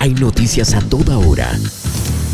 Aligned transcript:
Hay 0.00 0.14
noticias 0.14 0.74
a 0.74 0.80
toda 0.80 1.18
hora 1.18 1.50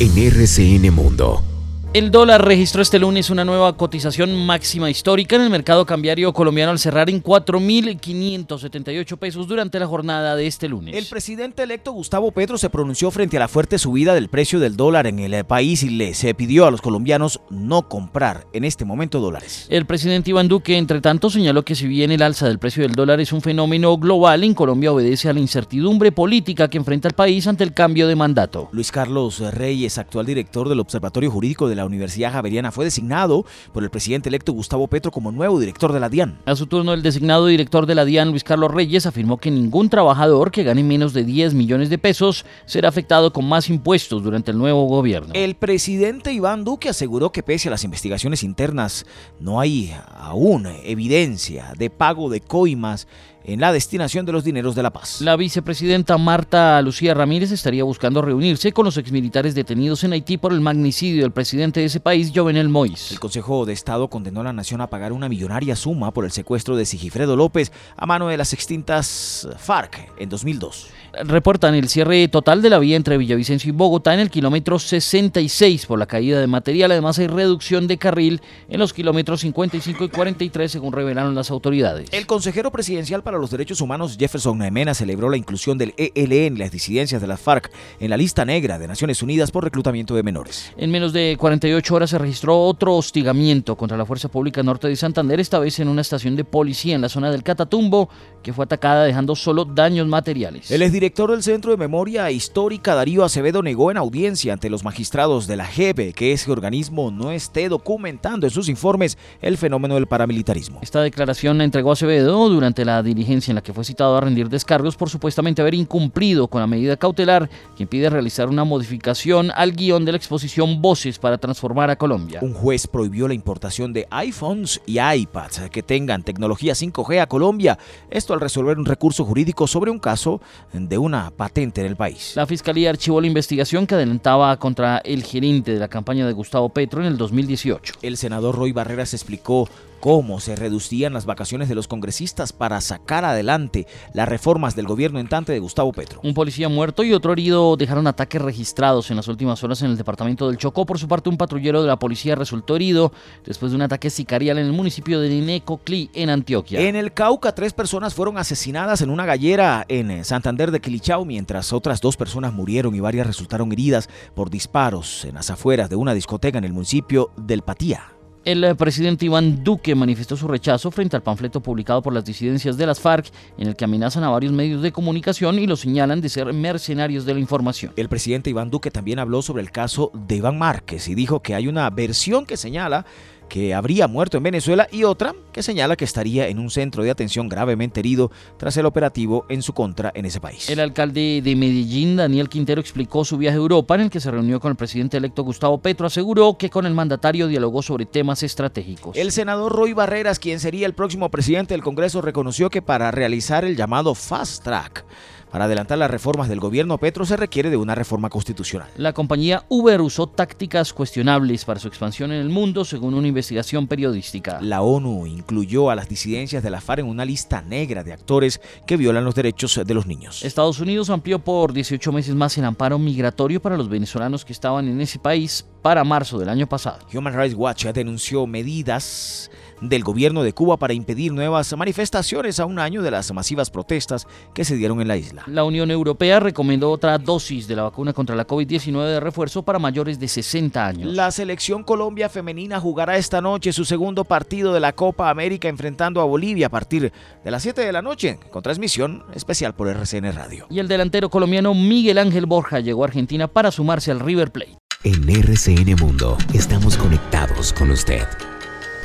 en 0.00 0.18
RCN 0.18 0.92
Mundo. 0.92 1.51
El 1.94 2.10
dólar 2.10 2.42
registró 2.42 2.80
este 2.80 2.98
lunes 2.98 3.28
una 3.28 3.44
nueva 3.44 3.76
cotización 3.76 4.34
máxima 4.46 4.88
histórica 4.88 5.36
en 5.36 5.42
el 5.42 5.50
mercado 5.50 5.84
cambiario 5.84 6.32
colombiano 6.32 6.72
al 6.72 6.78
cerrar 6.78 7.10
en 7.10 7.22
4.578 7.22 9.18
pesos 9.18 9.46
durante 9.46 9.78
la 9.78 9.86
jornada 9.86 10.34
de 10.34 10.46
este 10.46 10.70
lunes. 10.70 10.96
El 10.96 11.04
presidente 11.04 11.62
electo 11.62 11.92
Gustavo 11.92 12.32
Petro 12.32 12.56
se 12.56 12.70
pronunció 12.70 13.10
frente 13.10 13.36
a 13.36 13.40
la 13.40 13.48
fuerte 13.48 13.78
subida 13.78 14.14
del 14.14 14.30
precio 14.30 14.58
del 14.58 14.74
dólar 14.74 15.06
en 15.06 15.18
el 15.18 15.44
país 15.44 15.82
y 15.82 15.90
le 15.90 16.14
se 16.14 16.32
pidió 16.32 16.64
a 16.64 16.70
los 16.70 16.80
colombianos 16.80 17.42
no 17.50 17.90
comprar 17.90 18.46
en 18.54 18.64
este 18.64 18.86
momento 18.86 19.20
dólares. 19.20 19.66
El 19.68 19.84
presidente 19.84 20.30
Iván 20.30 20.48
Duque, 20.48 20.78
entre 20.78 21.02
tanto, 21.02 21.28
señaló 21.28 21.62
que 21.62 21.74
si 21.74 21.86
bien 21.86 22.10
el 22.10 22.22
alza 22.22 22.48
del 22.48 22.58
precio 22.58 22.84
del 22.84 22.92
dólar 22.92 23.20
es 23.20 23.34
un 23.34 23.42
fenómeno 23.42 23.98
global, 23.98 24.44
en 24.44 24.54
Colombia 24.54 24.92
obedece 24.92 25.28
a 25.28 25.34
la 25.34 25.40
incertidumbre 25.40 26.10
política 26.10 26.70
que 26.70 26.78
enfrenta 26.78 27.08
el 27.08 27.14
país 27.14 27.46
ante 27.46 27.64
el 27.64 27.74
cambio 27.74 28.08
de 28.08 28.16
mandato. 28.16 28.70
Luis 28.72 28.90
Carlos 28.90 29.40
Reyes, 29.40 29.98
actual 29.98 30.24
director 30.24 30.70
del 30.70 30.80
Observatorio 30.80 31.30
Jurídico 31.30 31.68
de 31.68 31.74
la 31.74 31.81
Universidad 31.84 32.32
Javeriana 32.32 32.72
fue 32.72 32.84
designado 32.84 33.44
por 33.72 33.82
el 33.82 33.90
presidente 33.90 34.28
electo 34.28 34.52
Gustavo 34.52 34.88
Petro 34.88 35.10
como 35.10 35.32
nuevo 35.32 35.58
director 35.58 35.92
de 35.92 36.00
la 36.00 36.08
DIAN. 36.08 36.38
A 36.46 36.56
su 36.56 36.66
turno, 36.66 36.92
el 36.92 37.02
designado 37.02 37.46
director 37.46 37.86
de 37.86 37.94
la 37.94 38.04
DIAN, 38.04 38.30
Luis 38.30 38.44
Carlos 38.44 38.72
Reyes, 38.72 39.06
afirmó 39.06 39.38
que 39.38 39.50
ningún 39.50 39.88
trabajador 39.88 40.50
que 40.50 40.62
gane 40.62 40.82
menos 40.82 41.12
de 41.12 41.24
10 41.24 41.54
millones 41.54 41.90
de 41.90 41.98
pesos 41.98 42.44
será 42.66 42.88
afectado 42.88 43.32
con 43.32 43.48
más 43.48 43.68
impuestos 43.68 44.22
durante 44.22 44.50
el 44.50 44.58
nuevo 44.58 44.86
gobierno. 44.86 45.32
El 45.34 45.54
presidente 45.54 46.32
Iván 46.32 46.64
Duque 46.64 46.88
aseguró 46.88 47.32
que 47.32 47.42
pese 47.42 47.68
a 47.68 47.70
las 47.70 47.84
investigaciones 47.84 48.42
internas 48.42 49.06
no 49.40 49.60
hay 49.60 49.94
aún 50.16 50.66
evidencia 50.84 51.72
de 51.76 51.90
pago 51.90 52.30
de 52.30 52.40
coimas 52.40 53.06
en 53.44 53.60
la 53.60 53.72
destinación 53.72 54.26
de 54.26 54.32
los 54.32 54.44
dineros 54.44 54.74
de 54.74 54.82
la 54.82 54.90
paz. 54.90 55.20
La 55.20 55.36
vicepresidenta 55.36 56.18
Marta 56.18 56.80
Lucía 56.82 57.14
Ramírez 57.14 57.50
estaría 57.50 57.84
buscando 57.84 58.22
reunirse 58.22 58.72
con 58.72 58.84
los 58.84 58.96
exmilitares 58.96 59.54
detenidos 59.54 60.04
en 60.04 60.12
Haití 60.12 60.38
por 60.38 60.52
el 60.52 60.60
magnicidio 60.60 61.22
del 61.22 61.32
presidente 61.32 61.80
de 61.80 61.86
ese 61.86 62.00
país, 62.00 62.32
Jovenel 62.34 62.68
Moïse. 62.68 63.12
El 63.12 63.20
Consejo 63.20 63.64
de 63.66 63.72
Estado 63.72 64.08
condenó 64.08 64.40
a 64.40 64.44
la 64.44 64.52
nación 64.52 64.80
a 64.80 64.88
pagar 64.88 65.12
una 65.12 65.28
millonaria 65.28 65.76
suma 65.76 66.12
por 66.12 66.24
el 66.24 66.30
secuestro 66.30 66.76
de 66.76 66.84
Sigifredo 66.84 67.36
López 67.36 67.72
a 67.96 68.06
mano 68.06 68.28
de 68.28 68.36
las 68.36 68.52
extintas 68.52 69.48
FARC 69.58 70.10
en 70.18 70.28
2002. 70.28 70.88
Reportan 71.24 71.74
el 71.74 71.88
cierre 71.88 72.26
total 72.28 72.62
de 72.62 72.70
la 72.70 72.78
vía 72.78 72.96
entre 72.96 73.18
Villavicencio 73.18 73.68
y 73.68 73.72
Bogotá 73.72 74.14
en 74.14 74.20
el 74.20 74.30
kilómetro 74.30 74.78
66 74.78 75.86
por 75.86 75.98
la 75.98 76.06
caída 76.06 76.40
de 76.40 76.46
material. 76.46 76.90
Además 76.90 77.18
hay 77.18 77.26
reducción 77.26 77.86
de 77.86 77.98
carril 77.98 78.40
en 78.68 78.80
los 78.80 78.92
kilómetros 78.92 79.40
55 79.40 80.04
y 80.04 80.08
43 80.08 80.72
según 80.72 80.92
revelaron 80.92 81.34
las 81.34 81.50
autoridades. 81.50 82.08
El 82.12 82.26
consejero 82.26 82.70
presidencial 82.70 83.22
para 83.22 83.31
los 83.38 83.50
derechos 83.50 83.80
humanos 83.80 84.16
Jefferson 84.18 84.58
Naemena 84.58 84.94
celebró 84.94 85.28
la 85.28 85.36
inclusión 85.36 85.78
del 85.78 85.94
ELN, 85.96 86.58
las 86.58 86.70
disidencias 86.70 87.20
de 87.20 87.26
las 87.26 87.40
FARC, 87.40 87.70
en 88.00 88.10
la 88.10 88.16
lista 88.16 88.44
negra 88.44 88.78
de 88.78 88.88
Naciones 88.88 89.22
Unidas 89.22 89.50
por 89.50 89.64
reclutamiento 89.64 90.14
de 90.14 90.22
menores. 90.22 90.72
En 90.76 90.90
menos 90.90 91.12
de 91.12 91.36
48 91.38 91.94
horas 91.94 92.10
se 92.10 92.18
registró 92.18 92.60
otro 92.60 92.96
hostigamiento 92.96 93.76
contra 93.76 93.96
la 93.96 94.06
Fuerza 94.06 94.28
Pública 94.28 94.62
Norte 94.62 94.88
de 94.88 94.96
Santander, 94.96 95.40
esta 95.40 95.58
vez 95.58 95.78
en 95.80 95.88
una 95.88 96.00
estación 96.00 96.36
de 96.36 96.44
policía 96.44 96.94
en 96.94 97.00
la 97.00 97.08
zona 97.08 97.30
del 97.30 97.42
Catatumbo, 97.42 98.08
que 98.42 98.52
fue 98.52 98.64
atacada 98.64 99.04
dejando 99.04 99.36
solo 99.36 99.64
daños 99.64 100.06
materiales. 100.06 100.70
El 100.70 100.82
exdirector 100.82 101.30
del 101.30 101.42
Centro 101.42 101.70
de 101.70 101.76
Memoria 101.76 102.30
Histórica 102.30 102.94
Darío 102.94 103.24
Acevedo 103.24 103.62
negó 103.62 103.90
en 103.90 103.96
audiencia 103.96 104.52
ante 104.52 104.70
los 104.70 104.84
magistrados 104.84 105.46
de 105.46 105.56
la 105.56 105.66
JEP 105.66 106.14
que 106.14 106.32
ese 106.32 106.50
organismo 106.50 107.10
no 107.10 107.30
esté 107.30 107.68
documentando 107.68 108.46
en 108.46 108.50
sus 108.50 108.68
informes 108.68 109.18
el 109.40 109.56
fenómeno 109.58 109.94
del 109.94 110.06
paramilitarismo. 110.06 110.80
Esta 110.82 111.02
declaración 111.02 111.58
la 111.58 111.64
entregó 111.64 111.92
Acevedo 111.92 112.48
durante 112.48 112.84
la 112.84 113.02
diligencia 113.22 113.52
en 113.52 113.56
la 113.56 113.62
que 113.62 113.72
fue 113.72 113.84
citado 113.84 114.16
a 114.16 114.20
rendir 114.20 114.48
descargos 114.48 114.96
por 114.96 115.08
supuestamente 115.08 115.62
haber 115.62 115.74
incumplido 115.74 116.48
con 116.48 116.60
la 116.60 116.66
medida 116.66 116.96
cautelar 116.96 117.48
que 117.76 117.84
impide 117.84 118.10
realizar 118.10 118.48
una 118.48 118.64
modificación 118.64 119.50
al 119.54 119.72
guion 119.72 120.04
de 120.04 120.12
la 120.12 120.18
exposición 120.18 120.82
Voces 120.82 121.18
para 121.18 121.38
transformar 121.38 121.90
a 121.90 121.96
Colombia. 121.96 122.40
Un 122.42 122.52
juez 122.52 122.86
prohibió 122.86 123.28
la 123.28 123.34
importación 123.34 123.92
de 123.92 124.06
iPhones 124.10 124.80
y 124.86 124.98
iPads 124.98 125.70
que 125.70 125.82
tengan 125.82 126.22
tecnología 126.22 126.74
5G 126.74 127.20
a 127.20 127.26
Colombia. 127.26 127.78
Esto 128.10 128.34
al 128.34 128.40
resolver 128.40 128.78
un 128.78 128.84
recurso 128.84 129.24
jurídico 129.24 129.66
sobre 129.66 129.90
un 129.90 129.98
caso 129.98 130.40
de 130.72 130.98
una 130.98 131.30
patente 131.30 131.80
en 131.80 131.86
el 131.86 131.96
país. 131.96 132.32
La 132.34 132.46
Fiscalía 132.46 132.90
archivó 132.90 133.20
la 133.20 133.26
investigación 133.28 133.86
que 133.86 133.94
adelantaba 133.94 134.56
contra 134.56 134.98
el 134.98 135.22
gerente 135.22 135.72
de 135.72 135.78
la 135.78 135.88
campaña 135.88 136.26
de 136.26 136.32
Gustavo 136.32 136.70
Petro 136.70 137.00
en 137.00 137.06
el 137.06 137.16
2018. 137.16 137.94
El 138.02 138.16
senador 138.16 138.56
Roy 138.56 138.72
Barreras 138.72 139.14
explicó 139.14 139.68
cómo 140.02 140.40
se 140.40 140.56
reducían 140.56 141.12
las 141.12 141.26
vacaciones 141.26 141.68
de 141.68 141.76
los 141.76 141.86
congresistas 141.86 142.52
para 142.52 142.80
sacar 142.80 143.24
adelante 143.24 143.86
las 144.12 144.28
reformas 144.28 144.74
del 144.74 144.88
gobierno 144.88 145.20
entrante 145.20 145.52
de 145.52 145.60
Gustavo 145.60 145.92
Petro. 145.92 146.18
Un 146.24 146.34
policía 146.34 146.68
muerto 146.68 147.04
y 147.04 147.12
otro 147.12 147.32
herido 147.32 147.76
dejaron 147.76 148.08
ataques 148.08 148.42
registrados 148.42 149.12
en 149.12 149.16
las 149.16 149.28
últimas 149.28 149.62
horas 149.62 149.80
en 149.80 149.92
el 149.92 149.96
departamento 149.96 150.48
del 150.48 150.58
Chocó. 150.58 150.86
Por 150.86 150.98
su 150.98 151.06
parte, 151.06 151.28
un 151.28 151.36
patrullero 151.36 151.82
de 151.82 151.86
la 151.86 152.00
policía 152.00 152.34
resultó 152.34 152.74
herido 152.74 153.12
después 153.46 153.70
de 153.70 153.76
un 153.76 153.82
ataque 153.82 154.10
sicarial 154.10 154.58
en 154.58 154.66
el 154.66 154.72
municipio 154.72 155.20
de 155.20 155.40
Necoclí, 155.40 156.10
en 156.14 156.30
Antioquia. 156.30 156.80
En 156.80 156.96
el 156.96 157.12
Cauca, 157.12 157.54
tres 157.54 157.72
personas 157.72 158.12
fueron 158.12 158.38
asesinadas 158.38 159.02
en 159.02 159.10
una 159.10 159.24
gallera 159.24 159.84
en 159.86 160.24
Santander 160.24 160.72
de 160.72 160.80
Quilichao, 160.80 161.24
mientras 161.24 161.72
otras 161.72 162.00
dos 162.00 162.16
personas 162.16 162.52
murieron 162.52 162.96
y 162.96 162.98
varias 162.98 163.28
resultaron 163.28 163.70
heridas 163.70 164.08
por 164.34 164.50
disparos 164.50 165.24
en 165.26 165.36
las 165.36 165.48
afueras 165.50 165.88
de 165.88 165.94
una 165.94 166.12
discoteca 166.12 166.58
en 166.58 166.64
el 166.64 166.72
municipio 166.72 167.30
del 167.36 167.62
Patía. 167.62 168.12
El 168.44 168.74
presidente 168.74 169.26
Iván 169.26 169.62
Duque 169.62 169.94
manifestó 169.94 170.36
su 170.36 170.48
rechazo 170.48 170.90
frente 170.90 171.14
al 171.14 171.22
panfleto 171.22 171.60
publicado 171.60 172.02
por 172.02 172.12
las 172.12 172.24
disidencias 172.24 172.76
de 172.76 172.86
las 172.86 172.98
FARC, 172.98 173.30
en 173.56 173.68
el 173.68 173.76
que 173.76 173.84
amenazan 173.84 174.24
a 174.24 174.30
varios 174.30 174.52
medios 174.52 174.82
de 174.82 174.90
comunicación 174.90 175.60
y 175.60 175.68
los 175.68 175.78
señalan 175.78 176.20
de 176.20 176.28
ser 176.28 176.52
mercenarios 176.52 177.24
de 177.24 177.34
la 177.34 177.40
información. 177.40 177.92
El 177.94 178.08
presidente 178.08 178.50
Iván 178.50 178.68
Duque 178.68 178.90
también 178.90 179.20
habló 179.20 179.42
sobre 179.42 179.62
el 179.62 179.70
caso 179.70 180.10
de 180.12 180.36
Iván 180.36 180.58
Márquez 180.58 181.06
y 181.06 181.14
dijo 181.14 181.40
que 181.40 181.54
hay 181.54 181.68
una 181.68 181.88
versión 181.90 182.44
que 182.44 182.56
señala 182.56 183.06
que 183.52 183.74
habría 183.74 184.08
muerto 184.08 184.38
en 184.38 184.44
Venezuela 184.44 184.88
y 184.90 185.04
otra 185.04 185.34
que 185.52 185.62
señala 185.62 185.94
que 185.94 186.06
estaría 186.06 186.48
en 186.48 186.58
un 186.58 186.70
centro 186.70 187.02
de 187.02 187.10
atención 187.10 187.50
gravemente 187.50 188.00
herido 188.00 188.30
tras 188.56 188.78
el 188.78 188.86
operativo 188.86 189.44
en 189.50 189.60
su 189.60 189.74
contra 189.74 190.10
en 190.14 190.24
ese 190.24 190.40
país. 190.40 190.70
El 190.70 190.80
alcalde 190.80 191.42
de 191.44 191.54
Medellín, 191.54 192.16
Daniel 192.16 192.48
Quintero, 192.48 192.80
explicó 192.80 193.26
su 193.26 193.36
viaje 193.36 193.58
a 193.58 193.60
Europa 193.60 193.94
en 193.94 194.00
el 194.00 194.10
que 194.10 194.20
se 194.20 194.30
reunió 194.30 194.58
con 194.58 194.70
el 194.70 194.76
presidente 194.76 195.18
electo 195.18 195.42
Gustavo 195.42 195.82
Petro. 195.82 196.06
Aseguró 196.06 196.56
que 196.56 196.70
con 196.70 196.86
el 196.86 196.94
mandatario 196.94 197.46
dialogó 197.46 197.82
sobre 197.82 198.06
temas 198.06 198.42
estratégicos. 198.42 199.14
El 199.18 199.32
senador 199.32 199.70
Roy 199.70 199.92
Barreras, 199.92 200.38
quien 200.38 200.58
sería 200.58 200.86
el 200.86 200.94
próximo 200.94 201.30
presidente 201.30 201.74
del 201.74 201.82
Congreso, 201.82 202.22
reconoció 202.22 202.70
que 202.70 202.80
para 202.80 203.10
realizar 203.10 203.66
el 203.66 203.76
llamado 203.76 204.14
Fast 204.14 204.64
Track, 204.64 205.04
para 205.52 205.66
adelantar 205.66 205.98
las 205.98 206.10
reformas 206.10 206.48
del 206.48 206.60
gobierno 206.60 206.96
Petro 206.96 207.26
se 207.26 207.36
requiere 207.36 207.68
de 207.68 207.76
una 207.76 207.94
reforma 207.94 208.30
constitucional. 208.30 208.88
La 208.96 209.12
compañía 209.12 209.64
Uber 209.68 210.00
usó 210.00 210.26
tácticas 210.26 210.94
cuestionables 210.94 211.66
para 211.66 211.78
su 211.78 211.88
expansión 211.88 212.32
en 212.32 212.40
el 212.40 212.48
mundo, 212.48 212.86
según 212.86 213.12
una 213.12 213.28
investigación 213.28 213.86
periodística. 213.86 214.58
La 214.62 214.80
ONU 214.80 215.26
incluyó 215.26 215.90
a 215.90 215.94
las 215.94 216.08
disidencias 216.08 216.62
de 216.62 216.70
la 216.70 216.80
FARC 216.80 217.00
en 217.00 217.06
una 217.06 217.26
lista 217.26 217.60
negra 217.60 218.02
de 218.02 218.14
actores 218.14 218.60
que 218.86 218.96
violan 218.96 219.24
los 219.24 219.34
derechos 219.34 219.78
de 219.84 219.94
los 219.94 220.06
niños. 220.06 220.42
Estados 220.42 220.80
Unidos 220.80 221.10
amplió 221.10 221.38
por 221.38 221.74
18 221.74 222.12
meses 222.12 222.34
más 222.34 222.56
el 222.56 222.64
amparo 222.64 222.98
migratorio 222.98 223.60
para 223.60 223.76
los 223.76 223.90
venezolanos 223.90 224.46
que 224.46 224.54
estaban 224.54 224.88
en 224.88 225.02
ese 225.02 225.18
país 225.18 225.66
para 225.82 226.04
marzo 226.04 226.38
del 226.38 226.48
año 226.48 226.68
pasado. 226.68 227.00
Human 227.12 227.34
Rights 227.34 227.54
Watch 227.56 227.86
denunció 227.86 228.46
medidas 228.46 229.50
del 229.82 230.04
gobierno 230.04 230.42
de 230.42 230.52
Cuba 230.52 230.76
para 230.76 230.94
impedir 230.94 231.32
nuevas 231.32 231.76
manifestaciones 231.76 232.60
a 232.60 232.66
un 232.66 232.78
año 232.78 233.02
de 233.02 233.10
las 233.10 233.32
masivas 233.32 233.70
protestas 233.70 234.26
que 234.54 234.64
se 234.64 234.76
dieron 234.76 235.00
en 235.00 235.08
la 235.08 235.16
isla. 235.16 235.42
La 235.46 235.64
Unión 235.64 235.90
Europea 235.90 236.40
recomendó 236.40 236.90
otra 236.90 237.18
dosis 237.18 237.66
de 237.66 237.76
la 237.76 237.82
vacuna 237.82 238.12
contra 238.12 238.36
la 238.36 238.46
COVID-19 238.46 239.04
de 239.06 239.20
refuerzo 239.20 239.64
para 239.64 239.80
mayores 239.80 240.20
de 240.20 240.28
60 240.28 240.86
años. 240.86 241.12
La 241.12 241.30
selección 241.30 241.82
Colombia 241.82 242.28
femenina 242.28 242.80
jugará 242.80 243.16
esta 243.16 243.40
noche 243.40 243.72
su 243.72 243.84
segundo 243.84 244.24
partido 244.24 244.72
de 244.72 244.80
la 244.80 244.92
Copa 244.92 245.30
América 245.30 245.68
enfrentando 245.68 246.20
a 246.20 246.24
Bolivia 246.24 246.68
a 246.68 246.70
partir 246.70 247.12
de 247.44 247.50
las 247.50 247.62
7 247.62 247.80
de 247.80 247.92
la 247.92 248.02
noche, 248.02 248.38
con 248.50 248.62
transmisión 248.62 249.24
especial 249.34 249.74
por 249.74 249.88
RCN 249.88 250.32
Radio. 250.32 250.66
Y 250.70 250.78
el 250.78 250.86
delantero 250.86 251.28
colombiano 251.28 251.74
Miguel 251.74 252.18
Ángel 252.18 252.46
Borja 252.46 252.78
llegó 252.78 253.02
a 253.02 253.08
Argentina 253.08 253.48
para 253.48 253.72
sumarse 253.72 254.12
al 254.12 254.20
River 254.20 254.52
Plate. 254.52 254.81
En 255.04 255.28
RCN 255.28 255.96
Mundo 255.98 256.38
estamos 256.54 256.96
conectados 256.96 257.72
con 257.72 257.90
usted. 257.90 258.24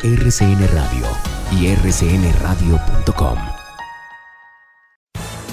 RCN 0.04 0.68
Radio 0.72 1.08
y 1.52 1.74
rcnradio.com. 1.74 3.40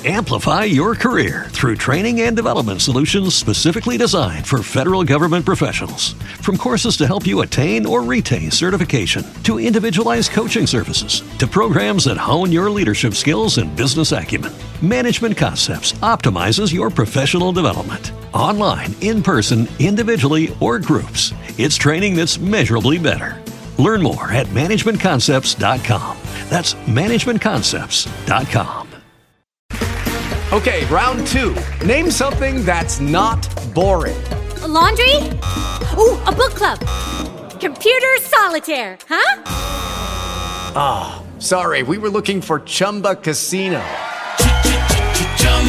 Amplify 0.04 0.64
your 0.64 0.94
career 0.94 1.46
through 1.48 1.76
training 1.76 2.20
and 2.20 2.36
development 2.36 2.82
solutions 2.82 3.34
specifically 3.34 3.96
designed 3.96 4.46
for 4.46 4.62
federal 4.62 5.02
government 5.02 5.46
professionals. 5.46 6.12
From 6.42 6.58
courses 6.58 6.98
to 6.98 7.06
help 7.06 7.26
you 7.26 7.40
attain 7.40 7.86
or 7.86 8.02
retain 8.02 8.50
certification, 8.50 9.24
to 9.44 9.58
individualized 9.58 10.32
coaching 10.32 10.66
services, 10.66 11.22
to 11.38 11.46
programs 11.46 12.04
that 12.04 12.18
hone 12.18 12.52
your 12.52 12.68
leadership 12.68 13.14
skills 13.14 13.56
and 13.56 13.74
business 13.76 14.12
acumen, 14.12 14.52
Management 14.82 15.38
Concepts 15.38 15.94
optimizes 16.02 16.70
your 16.70 16.90
professional 16.90 17.50
development. 17.50 18.12
Online, 18.34 18.94
in 19.00 19.22
person, 19.22 19.66
individually, 19.78 20.54
or 20.60 20.78
groups, 20.80 21.32
it's 21.56 21.76
training 21.76 22.16
that's 22.16 22.38
measurably 22.38 22.98
better. 22.98 23.40
Learn 23.78 24.02
more 24.02 24.30
at 24.32 24.48
managementconcepts.com. 24.48 26.16
That's 26.50 26.74
managementconcepts.com. 26.74 28.88
Okay, 30.52 30.84
round 30.86 31.26
two. 31.28 31.54
Name 31.84 32.10
something 32.10 32.64
that's 32.64 32.98
not 33.00 33.48
boring. 33.74 34.20
A 34.62 34.68
laundry? 34.68 35.16
Ooh, 35.96 36.18
a 36.26 36.32
book 36.32 36.54
club. 36.54 36.78
Computer 37.60 38.16
solitaire, 38.20 38.98
huh? 39.08 39.42
Ah, 40.76 41.22
oh, 41.22 41.24
sorry, 41.40 41.82
we 41.82 41.98
were 41.98 42.10
looking 42.10 42.40
for 42.40 42.60
Chumba 42.60 43.16
Casino. 43.16 43.82